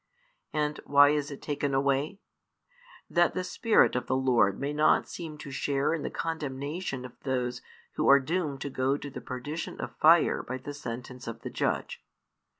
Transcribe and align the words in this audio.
And 0.51 0.79
why 0.87 1.09
is 1.09 1.29
it 1.29 1.43
taken 1.43 1.75
away? 1.75 2.17
That 3.07 3.35
the 3.35 3.43
Spirit 3.43 3.95
of 3.95 4.07
the 4.07 4.15
Lord 4.15 4.59
may 4.59 4.73
not 4.73 5.07
seem 5.07 5.37
to 5.37 5.51
share 5.51 5.93
in 5.93 6.01
the 6.01 6.09
condemnation 6.09 7.05
of 7.05 7.19
those 7.19 7.61
who 7.97 8.09
are 8.09 8.19
doomed 8.19 8.61
to 8.61 8.71
go 8.71 8.97
to 8.97 9.11
the 9.11 9.21
perdition 9.21 9.79
of 9.79 9.95
fire 9.97 10.41
by 10.41 10.57
the 10.57 10.73
sentence 10.73 11.27
of 11.27 11.41
the 11.43 11.51
judge. 11.51 12.03